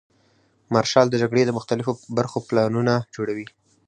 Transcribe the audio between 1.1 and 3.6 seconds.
جګړې د مختلفو برخو پلانونه جوړوي.